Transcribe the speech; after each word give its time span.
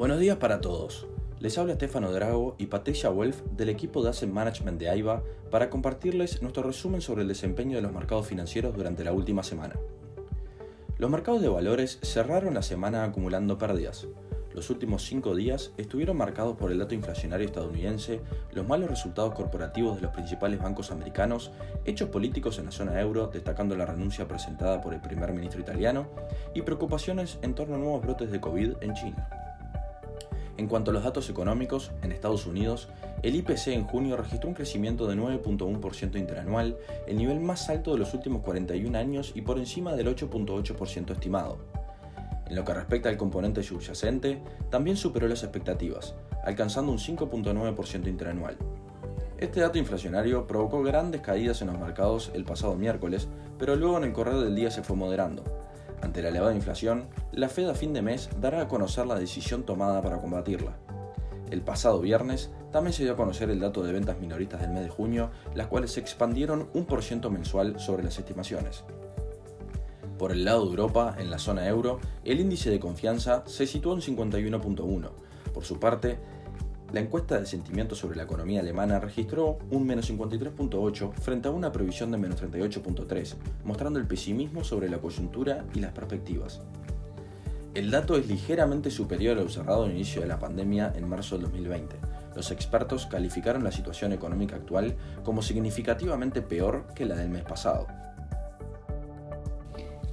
Buenos 0.00 0.18
días 0.18 0.38
para 0.38 0.62
todos. 0.62 1.06
Les 1.40 1.58
habla 1.58 1.74
Stefano 1.74 2.10
Drago 2.10 2.54
y 2.56 2.68
Patricia 2.68 3.10
Wolf 3.10 3.42
del 3.54 3.68
equipo 3.68 4.02
de 4.02 4.08
Asset 4.08 4.30
Management 4.30 4.80
de 4.80 4.88
AIBA 4.88 5.22
para 5.50 5.68
compartirles 5.68 6.40
nuestro 6.40 6.62
resumen 6.62 7.02
sobre 7.02 7.20
el 7.20 7.28
desempeño 7.28 7.76
de 7.76 7.82
los 7.82 7.92
mercados 7.92 8.26
financieros 8.26 8.74
durante 8.74 9.04
la 9.04 9.12
última 9.12 9.42
semana. 9.42 9.74
Los 10.96 11.10
mercados 11.10 11.42
de 11.42 11.50
valores 11.50 11.98
cerraron 12.00 12.54
la 12.54 12.62
semana 12.62 13.04
acumulando 13.04 13.58
pérdidas. 13.58 14.06
Los 14.54 14.70
últimos 14.70 15.04
cinco 15.04 15.34
días 15.34 15.72
estuvieron 15.76 16.16
marcados 16.16 16.56
por 16.56 16.72
el 16.72 16.78
dato 16.78 16.94
inflacionario 16.94 17.44
estadounidense, 17.44 18.22
los 18.54 18.66
malos 18.66 18.88
resultados 18.88 19.34
corporativos 19.34 19.96
de 19.96 20.00
los 20.00 20.12
principales 20.12 20.62
bancos 20.62 20.90
americanos, 20.92 21.50
hechos 21.84 22.08
políticos 22.08 22.58
en 22.58 22.64
la 22.64 22.72
zona 22.72 22.98
euro, 23.02 23.26
destacando 23.26 23.76
la 23.76 23.84
renuncia 23.84 24.26
presentada 24.26 24.80
por 24.80 24.94
el 24.94 25.02
primer 25.02 25.34
ministro 25.34 25.60
italiano, 25.60 26.06
y 26.54 26.62
preocupaciones 26.62 27.38
en 27.42 27.54
torno 27.54 27.74
a 27.74 27.78
nuevos 27.78 28.00
brotes 28.00 28.30
de 28.30 28.40
COVID 28.40 28.76
en 28.80 28.94
China. 28.94 29.39
En 30.60 30.66
cuanto 30.66 30.90
a 30.90 30.94
los 30.94 31.04
datos 31.04 31.30
económicos, 31.30 31.90
en 32.02 32.12
Estados 32.12 32.44
Unidos, 32.44 32.90
el 33.22 33.34
IPC 33.34 33.68
en 33.68 33.84
junio 33.84 34.18
registró 34.18 34.46
un 34.50 34.54
crecimiento 34.54 35.06
de 35.06 35.16
9.1% 35.16 36.18
interanual, 36.18 36.76
el 37.06 37.16
nivel 37.16 37.40
más 37.40 37.70
alto 37.70 37.94
de 37.94 37.98
los 37.98 38.12
últimos 38.12 38.42
41 38.42 38.98
años 38.98 39.32
y 39.34 39.40
por 39.40 39.58
encima 39.58 39.94
del 39.94 40.14
8.8% 40.14 41.12
estimado. 41.12 41.56
En 42.46 42.56
lo 42.56 42.66
que 42.66 42.74
respecta 42.74 43.08
al 43.08 43.16
componente 43.16 43.62
subyacente, 43.62 44.42
también 44.68 44.98
superó 44.98 45.28
las 45.28 45.42
expectativas, 45.44 46.14
alcanzando 46.44 46.92
un 46.92 46.98
5.9% 46.98 48.06
interanual. 48.06 48.58
Este 49.38 49.60
dato 49.60 49.78
inflacionario 49.78 50.46
provocó 50.46 50.82
grandes 50.82 51.22
caídas 51.22 51.62
en 51.62 51.68
los 51.68 51.78
mercados 51.78 52.32
el 52.34 52.44
pasado 52.44 52.74
miércoles, 52.76 53.28
pero 53.58 53.76
luego 53.76 53.96
en 53.96 54.04
el 54.04 54.12
correr 54.12 54.34
del 54.34 54.54
día 54.54 54.70
se 54.70 54.82
fue 54.82 54.94
moderando. 54.94 55.59
Ante 56.02 56.22
la 56.22 56.30
elevada 56.30 56.54
inflación, 56.54 57.08
la 57.32 57.48
Fed 57.48 57.68
a 57.68 57.74
fin 57.74 57.92
de 57.92 58.02
mes 58.02 58.30
dará 58.40 58.62
a 58.62 58.68
conocer 58.68 59.06
la 59.06 59.18
decisión 59.18 59.64
tomada 59.64 60.00
para 60.02 60.18
combatirla. 60.18 60.76
El 61.50 61.62
pasado 61.62 62.00
viernes 62.00 62.50
también 62.72 62.92
se 62.92 63.02
dio 63.02 63.12
a 63.12 63.16
conocer 63.16 63.50
el 63.50 63.60
dato 63.60 63.82
de 63.82 63.92
ventas 63.92 64.18
minoristas 64.20 64.60
del 64.60 64.70
mes 64.70 64.84
de 64.84 64.88
junio, 64.88 65.30
las 65.54 65.66
cuales 65.66 65.92
se 65.92 66.00
expandieron 66.00 66.68
un 66.74 66.86
por 66.86 67.02
ciento 67.02 67.30
mensual 67.30 67.80
sobre 67.80 68.04
las 68.04 68.18
estimaciones. 68.18 68.84
Por 70.16 70.32
el 70.32 70.44
lado 70.44 70.64
de 70.64 70.70
Europa, 70.70 71.16
en 71.18 71.30
la 71.30 71.38
zona 71.38 71.66
euro, 71.66 71.98
el 72.24 72.40
índice 72.40 72.70
de 72.70 72.78
confianza 72.78 73.42
se 73.46 73.66
situó 73.66 73.94
en 73.94 74.00
51.1. 74.00 75.08
Por 75.52 75.64
su 75.64 75.80
parte, 75.80 76.18
la 76.92 77.00
encuesta 77.00 77.38
de 77.38 77.46
sentimiento 77.46 77.94
sobre 77.94 78.16
la 78.16 78.24
economía 78.24 78.60
alemana 78.60 78.98
registró 78.98 79.58
un 79.70 79.86
menos 79.86 80.10
53.8 80.10 81.12
frente 81.14 81.48
a 81.48 81.52
una 81.52 81.70
previsión 81.70 82.10
de 82.10 82.18
menos 82.18 82.42
38.3, 82.42 83.34
mostrando 83.64 83.98
el 83.98 84.06
pesimismo 84.06 84.64
sobre 84.64 84.88
la 84.88 84.98
coyuntura 84.98 85.64
y 85.74 85.80
las 85.80 85.92
perspectivas. 85.92 86.60
El 87.74 87.92
dato 87.92 88.16
es 88.16 88.26
ligeramente 88.26 88.90
superior 88.90 89.38
al 89.38 89.44
observado 89.44 89.84
al 89.84 89.92
inicio 89.92 90.20
de 90.20 90.26
la 90.26 90.40
pandemia 90.40 90.92
en 90.96 91.08
marzo 91.08 91.36
del 91.36 91.44
2020. 91.44 91.96
Los 92.34 92.50
expertos 92.50 93.06
calificaron 93.06 93.62
la 93.62 93.70
situación 93.70 94.12
económica 94.12 94.56
actual 94.56 94.96
como 95.22 95.42
significativamente 95.42 96.42
peor 96.42 96.86
que 96.94 97.04
la 97.06 97.14
del 97.14 97.28
mes 97.28 97.44
pasado. 97.44 97.86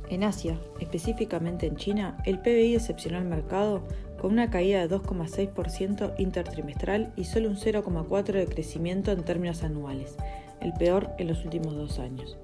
En 0.09 0.23
Asia, 0.23 0.57
específicamente 0.79 1.65
en 1.65 1.75
China, 1.75 2.17
el 2.25 2.39
PBI 2.39 2.73
decepcionó 2.73 3.17
al 3.17 3.25
mercado 3.25 3.83
con 4.19 4.31
una 4.33 4.49
caída 4.49 4.85
de 4.85 4.95
2,6% 4.95 6.13
intertrimestral 6.17 7.13
y 7.15 7.25
solo 7.25 7.49
un 7.49 7.55
0,4% 7.55 8.31
de 8.33 8.47
crecimiento 8.47 9.11
en 9.11 9.23
términos 9.23 9.63
anuales, 9.63 10.15
el 10.61 10.73
peor 10.73 11.11
en 11.17 11.27
los 11.27 11.43
últimos 11.43 11.75
dos 11.75 11.99
años. 11.99 12.37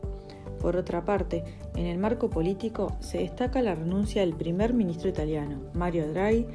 Por 0.59 0.77
otra 0.77 1.03
parte, 1.03 1.43
en 1.75 1.87
el 1.87 1.97
marco 1.97 2.29
político 2.29 2.95
se 3.01 3.17
destaca 3.17 3.61
la 3.61 3.75
renuncia 3.75 4.21
del 4.21 4.33
primer 4.33 4.73
ministro 4.73 5.09
italiano, 5.09 5.59
Mario 5.73 6.07
Draghi, 6.11 6.47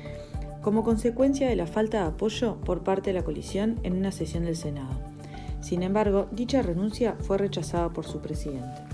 como 0.63 0.83
consecuencia 0.83 1.49
de 1.49 1.57
la 1.57 1.67
falta 1.67 2.01
de 2.01 2.09
apoyo 2.09 2.57
por 2.57 2.83
parte 2.83 3.11
de 3.11 3.15
la 3.15 3.25
coalición 3.25 3.79
en 3.83 3.95
una 3.95 4.13
sesión 4.13 4.45
del 4.45 4.57
Senado. 4.57 4.95
Sin 5.61 5.83
embargo, 5.83 6.29
dicha 6.33 6.63
renuncia 6.63 7.17
fue 7.21 7.37
rechazada 7.37 7.91
por 7.91 8.07
su 8.07 8.21
presidente. 8.21 8.88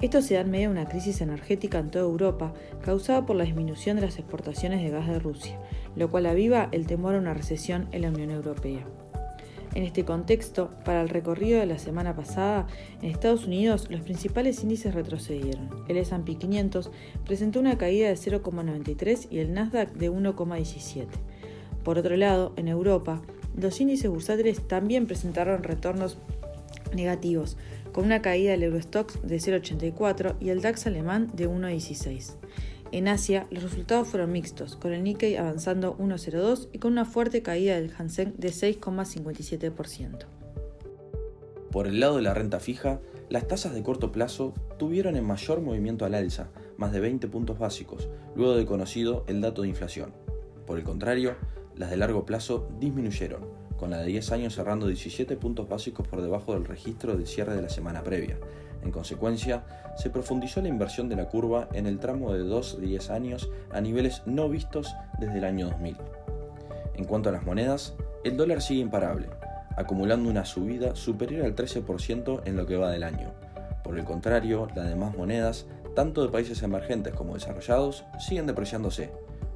Esto 0.00 0.22
se 0.22 0.34
da 0.34 0.40
en 0.40 0.50
medio 0.50 0.68
de 0.68 0.80
una 0.80 0.88
crisis 0.88 1.20
energética 1.20 1.78
en 1.78 1.90
toda 1.90 2.06
Europa 2.06 2.54
causada 2.82 3.26
por 3.26 3.36
la 3.36 3.44
disminución 3.44 3.96
de 3.96 4.02
las 4.02 4.18
exportaciones 4.18 4.82
de 4.82 4.88
gas 4.88 5.06
de 5.06 5.18
Rusia, 5.18 5.58
lo 5.94 6.10
cual 6.10 6.24
aviva 6.24 6.70
el 6.72 6.86
temor 6.86 7.14
a 7.14 7.18
una 7.18 7.34
recesión 7.34 7.86
en 7.92 8.02
la 8.02 8.08
Unión 8.08 8.30
Europea. 8.30 8.86
En 9.74 9.84
este 9.84 10.06
contexto, 10.06 10.70
para 10.86 11.02
el 11.02 11.10
recorrido 11.10 11.60
de 11.60 11.66
la 11.66 11.78
semana 11.78 12.16
pasada, 12.16 12.66
en 13.02 13.10
Estados 13.10 13.46
Unidos 13.46 13.88
los 13.90 14.00
principales 14.00 14.62
índices 14.62 14.94
retrocedieron. 14.94 15.68
El 15.86 15.98
S&P 15.98 16.34
500 16.34 16.90
presentó 17.26 17.60
una 17.60 17.76
caída 17.76 18.08
de 18.08 18.14
0,93 18.14 19.28
y 19.30 19.38
el 19.38 19.52
Nasdaq 19.52 19.92
de 19.92 20.10
1,17. 20.10 21.06
Por 21.84 21.98
otro 21.98 22.16
lado, 22.16 22.52
en 22.56 22.68
Europa, 22.68 23.20
los 23.54 23.80
índices 23.80 24.10
bursátiles 24.10 24.66
también 24.66 25.06
presentaron 25.06 25.62
retornos 25.62 26.16
negativos, 26.94 27.56
con 27.92 28.04
una 28.04 28.22
caída 28.22 28.52
del 28.52 28.64
Eurostox 28.64 29.20
de 29.22 29.36
0,84 29.36 30.36
y 30.40 30.50
el 30.50 30.62
DAX 30.62 30.86
alemán 30.86 31.30
de 31.34 31.48
1,16. 31.48 32.34
En 32.92 33.06
Asia, 33.06 33.46
los 33.50 33.62
resultados 33.62 34.08
fueron 34.08 34.32
mixtos, 34.32 34.76
con 34.76 34.92
el 34.92 35.04
Nikkei 35.04 35.36
avanzando 35.36 35.96
1,02 35.98 36.68
y 36.72 36.78
con 36.78 36.92
una 36.92 37.04
fuerte 37.04 37.40
caída 37.42 37.76
del 37.76 37.92
Hansen 37.96 38.34
de 38.36 38.48
6,57%. 38.48 40.26
Por 41.70 41.86
el 41.86 42.00
lado 42.00 42.16
de 42.16 42.22
la 42.22 42.34
renta 42.34 42.58
fija, 42.58 43.00
las 43.28 43.46
tasas 43.46 43.74
de 43.74 43.84
corto 43.84 44.10
plazo 44.10 44.54
tuvieron 44.76 45.14
el 45.14 45.22
mayor 45.22 45.60
movimiento 45.60 46.04
al 46.04 46.14
alza, 46.14 46.50
más 46.76 46.90
de 46.90 46.98
20 46.98 47.28
puntos 47.28 47.60
básicos, 47.60 48.08
luego 48.34 48.56
de 48.56 48.66
conocido 48.66 49.24
el 49.28 49.40
dato 49.40 49.62
de 49.62 49.68
inflación. 49.68 50.12
Por 50.66 50.78
el 50.78 50.84
contrario, 50.84 51.36
las 51.76 51.90
de 51.90 51.96
largo 51.96 52.26
plazo 52.26 52.68
disminuyeron, 52.80 53.42
con 53.80 53.90
la 53.90 53.96
de 53.96 54.06
10 54.08 54.32
años 54.32 54.54
cerrando 54.54 54.88
17 54.88 55.38
puntos 55.38 55.66
básicos 55.66 56.06
por 56.06 56.20
debajo 56.20 56.52
del 56.52 56.66
registro 56.66 57.16
del 57.16 57.26
cierre 57.26 57.56
de 57.56 57.62
la 57.62 57.70
semana 57.70 58.02
previa. 58.02 58.36
En 58.84 58.92
consecuencia, 58.92 59.64
se 59.96 60.10
profundizó 60.10 60.60
la 60.60 60.68
inversión 60.68 61.08
de 61.08 61.16
la 61.16 61.28
curva 61.28 61.66
en 61.72 61.86
el 61.86 61.98
tramo 61.98 62.34
de 62.34 62.40
2 62.40 62.74
a 62.74 62.80
10 62.80 63.10
años 63.10 63.50
a 63.72 63.80
niveles 63.80 64.20
no 64.26 64.50
vistos 64.50 64.94
desde 65.18 65.38
el 65.38 65.44
año 65.44 65.68
2000. 65.68 65.96
En 66.96 67.04
cuanto 67.06 67.30
a 67.30 67.32
las 67.32 67.44
monedas, 67.44 67.94
el 68.22 68.36
dólar 68.36 68.60
sigue 68.60 68.82
imparable, 68.82 69.28
acumulando 69.76 70.28
una 70.28 70.44
subida 70.44 70.94
superior 70.94 71.46
al 71.46 71.56
13% 71.56 72.42
en 72.44 72.56
lo 72.56 72.66
que 72.66 72.76
va 72.76 72.90
del 72.90 73.02
año. 73.02 73.32
Por 73.82 73.98
el 73.98 74.04
contrario, 74.04 74.68
las 74.76 74.90
demás 74.90 75.16
monedas, 75.16 75.64
tanto 75.96 76.22
de 76.22 76.28
países 76.28 76.62
emergentes 76.62 77.14
como 77.14 77.32
desarrollados, 77.32 78.04
siguen 78.18 78.46
depreciándose, 78.46 79.10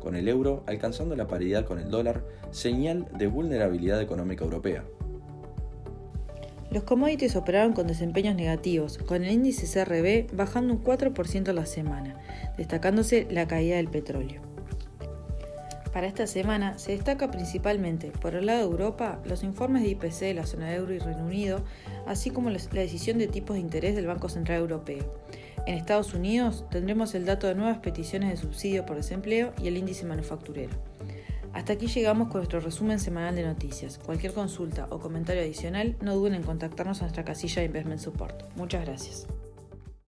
con 0.04 0.14
el 0.14 0.28
euro 0.28 0.62
alcanzando 0.66 1.16
la 1.16 1.26
paridad 1.26 1.64
con 1.64 1.80
el 1.80 1.90
dólar, 1.90 2.22
señal 2.52 3.08
de 3.18 3.26
vulnerabilidad 3.26 4.00
económica 4.00 4.44
europea. 4.44 4.84
Los 6.70 6.84
commodities 6.84 7.36
operaron 7.36 7.72
con 7.72 7.86
desempeños 7.86 8.34
negativos, 8.34 8.98
con 8.98 9.24
el 9.24 9.30
índice 9.30 9.66
CRB 9.66 10.36
bajando 10.36 10.74
un 10.74 10.82
4% 10.82 11.48
a 11.48 11.52
la 11.52 11.66
semana, 11.66 12.20
destacándose 12.56 13.26
la 13.30 13.46
caída 13.46 13.76
del 13.76 13.88
petróleo. 13.88 14.42
Para 15.92 16.08
esta 16.08 16.26
semana 16.26 16.76
se 16.76 16.90
destaca 16.90 17.30
principalmente, 17.30 18.10
por 18.10 18.34
el 18.34 18.46
lado 18.46 18.58
de 18.58 18.64
Europa, 18.64 19.20
los 19.24 19.44
informes 19.44 19.84
de 19.84 19.90
IPC 19.90 20.20
de 20.22 20.34
la 20.34 20.46
zona 20.46 20.74
euro 20.74 20.92
y 20.92 20.98
Reino 20.98 21.24
Unido, 21.24 21.62
así 22.08 22.30
como 22.30 22.50
la 22.50 22.58
decisión 22.58 23.18
de 23.18 23.28
tipos 23.28 23.54
de 23.54 23.60
interés 23.60 23.94
del 23.94 24.08
Banco 24.08 24.28
Central 24.28 24.58
Europeo. 24.58 25.04
En 25.66 25.74
Estados 25.74 26.12
Unidos 26.12 26.64
tendremos 26.70 27.14
el 27.14 27.24
dato 27.24 27.46
de 27.46 27.54
nuevas 27.54 27.78
peticiones 27.78 28.30
de 28.30 28.36
subsidio 28.36 28.84
por 28.84 28.96
desempleo 28.96 29.52
y 29.62 29.68
el 29.68 29.78
índice 29.78 30.04
manufacturero. 30.04 30.72
Hasta 31.54 31.72
aquí 31.74 31.86
llegamos 31.86 32.28
con 32.28 32.38
nuestro 32.38 32.60
resumen 32.60 32.98
semanal 32.98 33.36
de 33.36 33.44
noticias. 33.44 33.98
Cualquier 33.98 34.32
consulta 34.34 34.88
o 34.90 34.98
comentario 34.98 35.42
adicional, 35.42 35.96
no 36.02 36.16
duden 36.16 36.34
en 36.34 36.42
contactarnos 36.42 37.00
a 37.00 37.04
nuestra 37.04 37.24
casilla 37.24 37.60
de 37.62 37.66
Investment 37.66 38.00
Support. 38.00 38.56
Muchas 38.56 38.84
gracias. 38.84 39.26